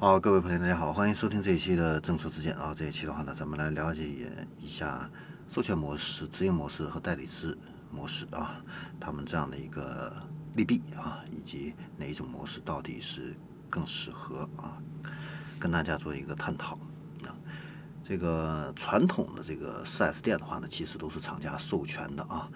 [0.00, 2.72] 好，各位朋友，大家好，欢迎收听这一期的正说之见啊。
[2.74, 4.02] 这一期的话呢，咱们来了解
[4.58, 5.06] 一下
[5.46, 7.54] 授权模式、直营模式和代理制
[7.90, 8.64] 模式啊，
[8.98, 10.10] 他们这样的一个
[10.54, 13.36] 利弊啊，以及哪一种模式到底是
[13.68, 14.80] 更适合啊，
[15.58, 16.76] 跟大家做一个探讨
[17.26, 17.36] 啊。
[18.02, 22.48] 这个传统的这个 4S 店的话呢，其实都是厂家授权的啊。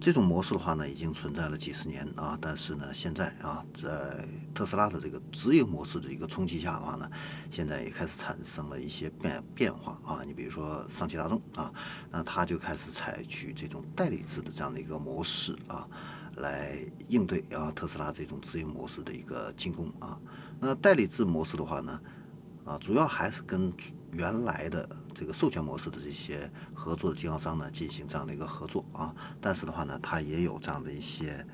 [0.00, 7.10] 这种模式的话呢，已经存在了几十年啊，但是呢，现在啊，在特斯拉的这个直营模式的一个冲击下的话呢，
[7.50, 10.24] 现在也开始产生了一些变变化啊。
[10.26, 11.70] 你比如说上汽大众啊，
[12.10, 15.86] 那它就开始采取这种代理制的这样的一个模式啊，
[16.36, 20.18] 来应对啊特斯拉这种直营模式的一个进攻啊。
[20.58, 22.00] 那代理制模式的话呢，
[22.70, 23.72] 啊，主要还是跟
[24.12, 31.44] 原来的这个授权模式的这些合作的经销商呢进行这样的一个合作啊，但是的话呢，它也有这样的一些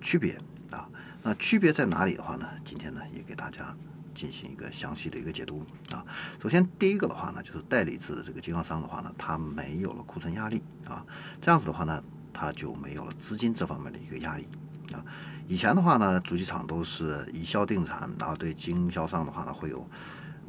[0.00, 0.36] 区别
[0.72, 0.88] 啊。
[1.22, 2.48] 那区别在哪里的话呢？
[2.64, 3.72] 今天呢也给大家
[4.12, 6.04] 进行一个详细的一个解读啊。
[6.42, 11.06] 首先第一个的话呢，就是代理制的这个经销商的话呢，它没有了库存压力啊，
[11.40, 14.48] 这样子的话呢，它就没有了资金这方面的一个压力
[14.92, 14.98] 啊。
[15.46, 19.88] 以前的话呢，主机厂都是以销定产，然后对经销商的话呢会有。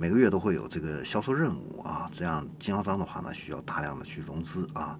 [0.01, 4.97] 每个月都会有这个销售任务啊，这样经销商的话呢，需要大量的去融资啊。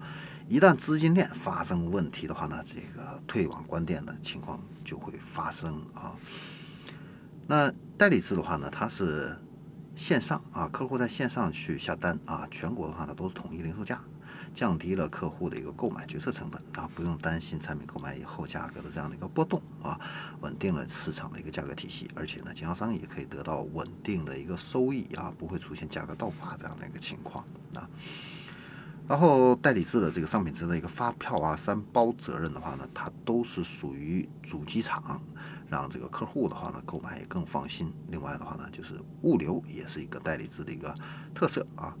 [0.48, 6.14] 一旦资金链发生问题的话呢，这个退网关店的情况就会发生啊。
[7.48, 9.36] 那代理制的话呢，它是
[9.96, 14.00] 线上啊，客户在线上去下单啊，全国的话呢都是统一零售价。
[14.52, 19.98] 降低了客户的一个购买决策成本啊，不用担心产品购买以后价格的这样的一个波动啊，
[20.40, 27.44] 稳定了市场的一个价格体系，而且呢，经销商也可以得到稳定的一个收益啊，不会出现价格倒挂这样的一个情况
[27.74, 27.88] 啊。
[29.08, 35.20] 然后代理制的这个商品值的一个发票啊、三包责任的话呢，它都是属于主机厂，
[35.68, 37.92] 让这个客户的话呢购买也更放心。
[38.08, 40.94] 另外的话呢，就是物流也是一个代理制的一个
[41.34, 41.94] 特色啊。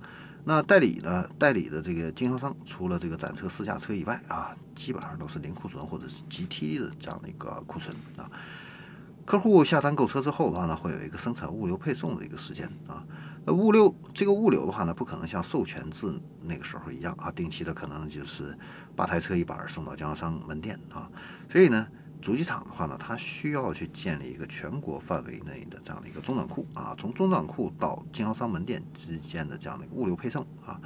[0.44, 1.28] 那代理呢？
[1.38, 8.30] 代理的这个经销商，除了这个展车试驾车以外啊，基本上都是零库存或者是 GT 的这样的一个库存啊。
[9.24, 13.04] 客户下单购车之后的话呢，会有一个生产、物流、配送的一个时间啊。
[13.44, 16.12] 那物流这个物流的话呢，不可能像授权制
[16.42, 18.56] 那个时候一样啊，定期的可能就是
[18.94, 21.10] 八台车一板送到经销商门店啊。
[21.50, 21.86] 所以呢。
[22.22, 30.80] 主机厂的话呢，它需要去建立一个全国范围内的这样的一个中转库啊，从中转库到经销商门店之间的这样的一个物流配送啊，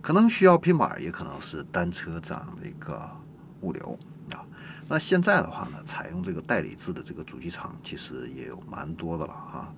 [0.00, 3.06] 可能需要拼板，也可能是单车这样的一个
[3.60, 3.98] 物流。
[4.88, 9.74] 那现在的话呢，采用这个代理制的这个主机厂其实也有蛮多的了哈。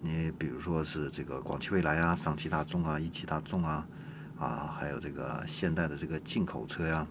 [0.00, 3.86] 你比如说是这个广汽未来啊、上汽大众啊、一汽大众啊，
[4.38, 7.06] 啊，还有这个现代的这个进口车呀，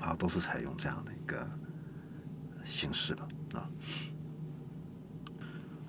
[0.00, 1.48] 啊，都是采用这样的一个。
[2.64, 3.22] 形式的
[3.54, 3.66] 啊。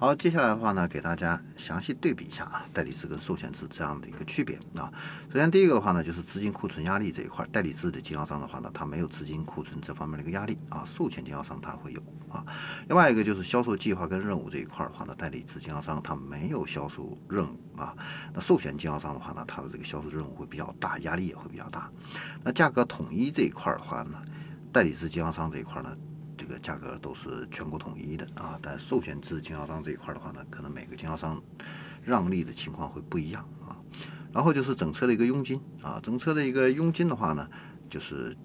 [0.01, 4.89] 好，接下来的话呢，给大家详细对比一下啊，代理制跟授权制这样的一个区别啊。
[5.27, 12.45] 首先第一个的话呢，就是资金库存压力这一块，代理制的经销商的话呢，它没有资金库存这方面的一个压力啊，授权经销商它会有啊。
[12.87, 17.93] 另外一个就是销售计划跟任务这一块的话呢，代理制经销商它没有销售任务啊，
[18.33, 21.91] 那授权经销商的话呢，它的这个销售任务会比较大，压力也会比较大。
[22.41, 24.17] 那价格统一这一块的话呢，
[24.71, 25.93] 代理制经销商这一块呢。
[26.49, 31.39] 这个价格都是全国统一的啊，但授权制经销商这一块的话呢，可能每个经销商
[32.03, 33.77] 让利的情况会不一样啊。
[34.33, 37.47] 然后就是整车的一个佣金啊，整车的一个佣金的话呢，
[37.87, 38.35] 就是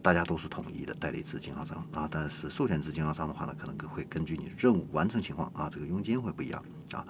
[0.00, 7.04] 大家都是统一的代理制经销商啊，但是授权制经销商的话呢，可能会根据你任务完成情况啊，这个佣金会不一样啊。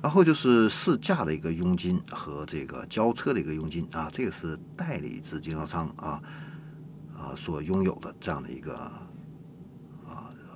[0.00, 6.22] 然后就是试驾的一个佣金和这个交车的一个佣金啊，这个是代理制经销商啊
[7.14, 8.90] 啊所拥有的这样的一个。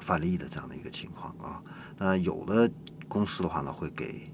[0.08, 1.62] 返利的这样的一个情况啊，
[1.98, 2.70] 那有的
[3.08, 4.32] 公司的话呢，会给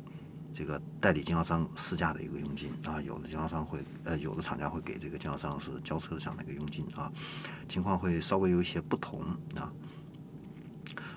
[0.53, 7.11] 这个代理经销商试驾的一个佣金啊，有的经销商会呃，有的厂家会给这个经销商是交车的这样的一个佣金啊，
[7.69, 9.21] 情况会稍微有一些不同
[9.57, 9.73] 啊。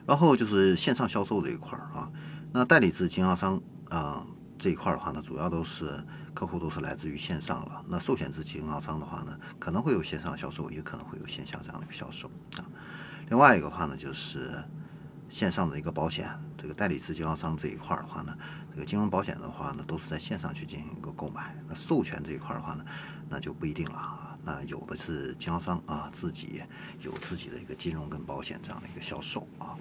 [0.08, 2.12] 然后就是线上销售这一块儿啊，
[2.52, 4.26] 那代理制经销商啊
[4.58, 6.04] 这一块的话呢，主要都是
[6.34, 12.32] 客户都是来自于线上了，那授权制经销商的话呢，可能会有线上销售，也可能会有线下这样的一个销售。
[13.30, 14.64] 另外一个话呢，就是
[15.28, 18.34] 线上的一个保险，这个代理制经销商这一块的话呢，
[18.74, 21.54] 这个金融保险的话呢，都是在线上去进行一个购买。
[21.68, 22.86] 那授权这一块的话呢，
[23.30, 24.38] 那就不一定了啊。
[24.46, 26.64] 那有的是经销商啊自己
[27.02, 29.76] 有自己的一个金融跟保险这样的一个销售啊。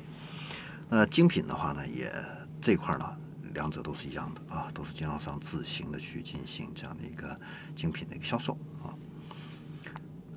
[0.88, 2.12] 那精品的话呢，也
[2.60, 3.16] 这块呢，
[3.54, 7.38] 两者都是一样的啊，都是经销商自行的去进行这样的一个
[7.76, 8.90] 精品的一个销售啊。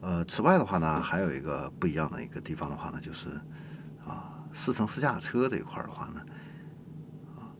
[0.01, 3.29] 呃，此外的话呢，还有一个不一样的一个地方的话呢，就是
[4.05, 6.21] 啊，试乘试驾车这一块的话呢，
[7.37, 7.51] 啊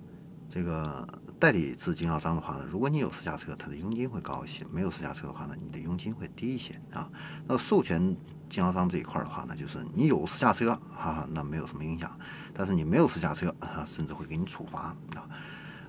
[0.47, 1.07] 这个
[1.37, 7.09] 代理制经销商的话呢，如果你有私家车，它的佣金会高一些；没有私家车的话呢，你的佣金会低一些啊。
[7.45, 8.15] 那授权
[8.49, 12.09] 经销商这一块的话呢，就是你有私家车，哈哈，那没有什么影响；
[12.53, 15.27] 但是你没有私家车，啊，甚至会给你处罚啊。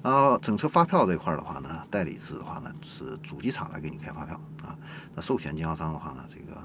[0.03, 4.77] 然后，整车发票这一块的话呢，代理制的话呢，是主机厂来给你开发票啊。
[5.15, 6.57] 那授权经销商的话呢，这个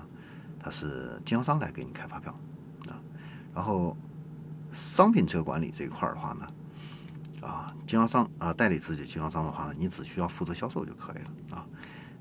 [0.60, 2.32] 它是经销商来给你开发票
[2.88, 2.96] 啊。
[3.54, 3.96] 然后
[4.72, 6.48] 商品车管理这一块的话呢。
[7.42, 11.64] 啊，经销商啊，代理自己经销商的话呢，你只需要负责销售就可以了啊。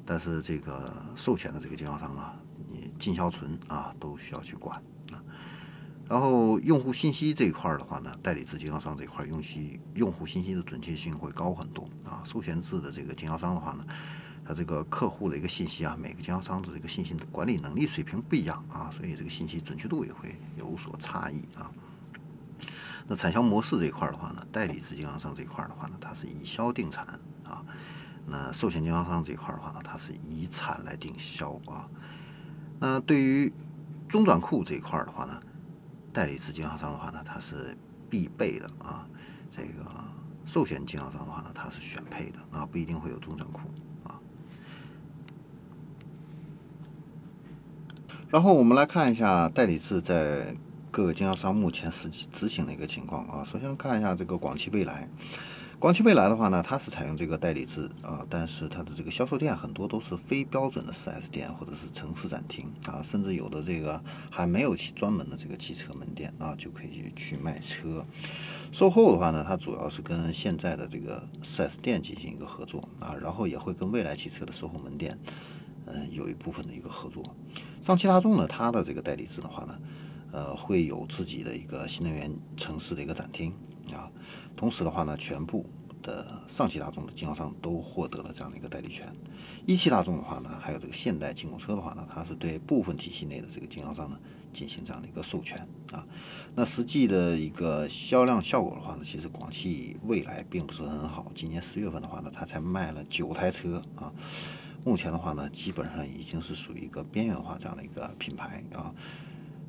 [0.05, 2.34] 但是这个授权的这个经销商啊，
[2.69, 4.82] 你进销存啊都需要去管。
[6.09, 12.23] 然后用户信息这一块的话呢，代理制经销商这一块用息用户信息的准确性会高很多啊。
[12.25, 13.85] 授权制的这个经销商的话呢，
[14.45, 21.71] 它这个客户的一个信息啊，每个经销商的这个信息的管理能力水平不一样啊，所以这个信息准确度也会有所差异啊。
[23.07, 27.07] 那产销模式这一块的话呢，代理制经销商这一块的话呢，它是以销定产
[27.45, 27.65] 啊。
[28.27, 31.89] 那授权经销商这一块的话呢，它是以产来定销啊。
[32.79, 33.50] 那对于
[34.09, 35.41] 中转库这一块的话呢，
[36.14, 37.76] 代理制经销商的话呢，它是
[38.08, 39.06] 必备的啊。
[39.50, 39.84] 这个
[40.46, 43.69] 寿险经销商的话呢，它是选配的啊，不一定会有中转库
[44.05, 44.19] 啊。
[48.31, 50.56] 然后我们来看一下代理制在。
[50.94, 55.08] 各个经销商目前实际执行的一个情况啊，首先看一下这个广汽未来。
[55.79, 68.05] 广汽未来的话呢，它是采用这个代理制啊，但是它的这个销售店很多都是非标准的 4S 店或者是城市展厅啊，甚至有的这个还没有专门的这个汽车门店啊，就可以去卖车。
[68.73, 75.19] 售后的话呢，它主要是跟现在的这个 4S 店进行一个合作啊，然后也会跟未来汽车的售后门店
[75.87, 77.23] 嗯有一部分的一个合作。
[77.82, 79.79] 上汽大众呢，它的这个代理制的话呢。
[80.32, 83.55] 呃，会有自己的一个新能源城市的一个展厅
[83.93, 84.11] 啊，
[84.57, 85.67] 同时的话呢，全部
[86.03, 89.13] 的上汽大众的经销商都获得了这样的一个代理权。
[89.67, 94.19] 一汽大众的话呢，还有这个现代进口车的话呢，它是对部分体系内的这个经销商呢
[94.53, 96.07] 进行这样的一个授权啊。
[96.55, 101.31] 那实际的一个销量效果的话呢，其实广汽未来并不是很好。
[101.35, 104.13] 今年十月份的话呢，它才卖了九台车啊。
[104.85, 108.95] 目前的话呢，基本上已经是属于一个边缘化这样的一个品牌啊。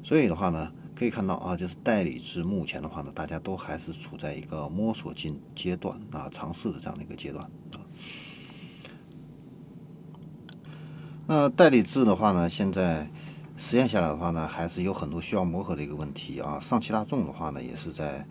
[0.04, 7.44] 所以的话呢，可以看到啊，就是代理制目前的话呢，大家都还是处在一个摸索进阶段啊，尝试的这样的一个阶段
[7.74, 7.83] 啊。
[11.27, 13.09] 那代理制的话呢，现在
[13.57, 16.59] 实验下来的话呢，还是有很多需要磨合的一个问题啊。
[16.59, 18.25] 上汽大众的话呢，也是在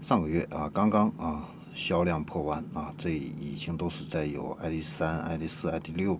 [0.00, 6.18] 上个月啊，刚刚啊销量破万啊，这已经都是在有 ID 三、ID 四、ID 六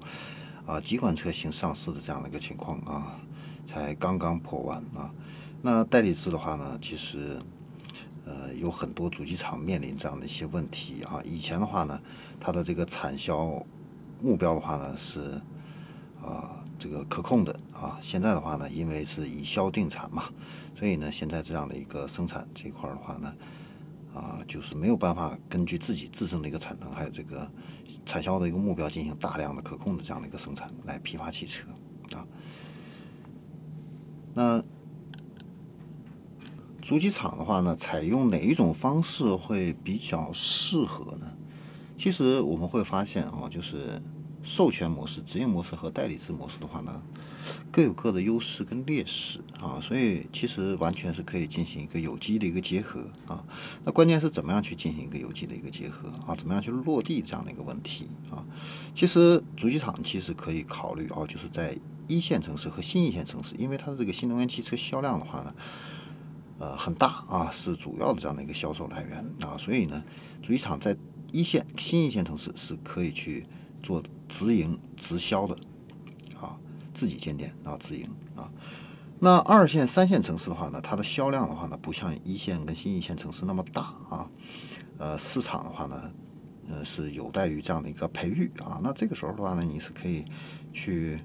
[0.67, 3.17] 啊几款车型上市的这样的一个情况啊。
[3.67, 5.13] 才刚刚破万啊！
[5.63, 7.39] 那代理制的话呢，其实
[8.25, 11.21] 呃有很多主机厂面临这样的一些问题啊。
[11.25, 12.01] 以前的话呢，
[12.41, 13.65] 它的这个产销
[14.23, 15.41] 目标的话呢是
[16.23, 17.99] 啊这个可控的啊。
[18.01, 20.25] 现在的话呢，因为是以销定产嘛，
[20.75, 23.35] 所以呢，现在这样的一个生产这块的话呢
[24.15, 27.47] 啊，就是没有办法根据自己自身的一个产能还有这个
[28.07, 31.69] 产销的一个目标进行大量的可控的这样的一个生产来批发汽车
[32.15, 32.25] 啊。
[34.33, 34.63] 那
[36.91, 41.33] 主机厂的话呢，采用哪一种方式会比较适合呢？
[41.97, 44.03] 其实我们会发现啊，就是
[44.43, 47.01] 授权模式、直营模式和代理制模式的话呢，
[47.71, 53.45] 各有各的优势跟劣势啊，所以其实完全是可以进行一个有机的一个结合啊。
[53.85, 56.35] 那关键是怎么样去进行一个有机的一个结合啊？
[56.35, 58.43] 怎么样去落地这样的一个问题啊？
[58.97, 61.79] 其实主机厂其实可以考虑啊，就是在。
[62.09, 65.55] 一线城市和新一线城市，因为它的这个新能源汽车销量的话呢，
[66.61, 70.01] 呃很大啊，是主要的这样的一个销售来源啊，所以呢，
[70.41, 70.97] 主机厂在
[71.33, 73.47] 一线、新一线城市是可以去
[73.83, 75.57] 做直营直销的
[76.41, 76.55] 啊，
[76.95, 78.49] 自己建店啊，直营啊。
[79.19, 84.31] 那二线、三线城市的话呢，它的销量的话呢，不像一线跟新一线城市那么大啊，
[84.99, 86.13] 呃，市场的话呢，
[86.69, 88.79] 呃，是有待于这样的一个培育啊。
[88.85, 90.25] 那这个时候的话呢，你是可以
[90.73, 91.19] 去。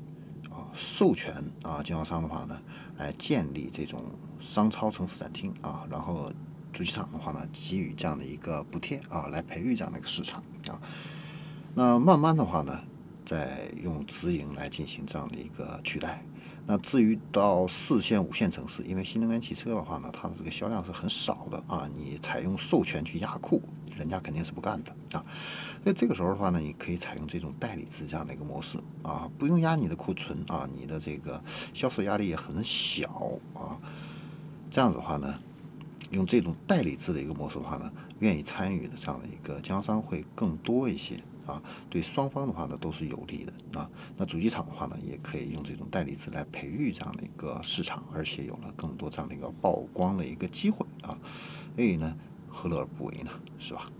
[0.74, 1.33] 授权
[1.63, 2.59] 啊，经销商的话呢，
[2.97, 4.03] 来建立这种
[4.39, 6.31] 商超城市展厅啊，然后
[6.74, 10.79] 主机厂的话呢，给予这样的一个补贴啊，来培育这样的一个市场啊。
[11.74, 12.79] 那慢慢的话呢，
[13.25, 16.24] 再用直营来进行这样的一个取代。
[16.67, 23.62] 那至于到四线、五线城市，因为新能源汽车的话呢，它的这个销量是很少的啊，你采用授权去压库。
[23.96, 25.25] 人家肯定是不干的啊，
[25.84, 31.42] 那这个时候的话呢，你可以采用这种代理制这样的一个模式啊，不用压你的库存啊，你的这个
[31.74, 33.08] 销售压力也很小
[33.54, 33.80] 啊，
[34.70, 35.34] 这样子的话呢，
[36.12, 43.90] 用这种代理制的一个模式的话呢，愿意参与的这样的一个经销商会更多一些啊，对双方的话呢都是有利的啊。
[44.18, 51.18] 那主机厂的话呢，也可以用这种代理制来培育这样的一个市场，而且有了更多这样的一个曝光的一个机会啊。
[51.75, 52.18] 所以呢，
[52.55, 53.29] 何乐而不为呢？
[53.59, 53.91] 是吧？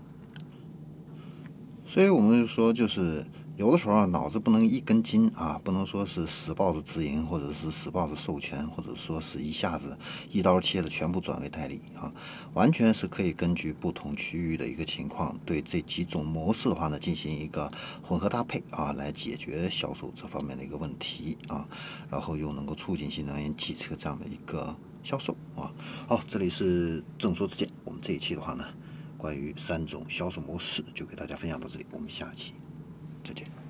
[1.84, 3.24] 所以我们就说，就是
[3.56, 9.96] 有的时候啊，脑子不能一根筋啊，不能说是死抱着直营，或者是死抱着授权，或者说是一下子
[10.30, 12.12] 一刀切的全部转为代理啊，
[12.52, 17.72] 完全是可以根据不同区域的一个情况，对这几种模式的话呢，进行一个
[18.02, 21.66] 混合搭配啊，来解决销售这方面的一个问题啊，
[22.10, 25.72] 然后又能够促进新能源汽车这样的一个销售啊。
[26.06, 28.66] 好，这里是正说之见，我们这一期的话呢。
[29.16, 31.86] 关于三种销售模式，就给大家分享到这里。
[31.90, 32.52] 我们下期
[33.26, 33.65] 再见。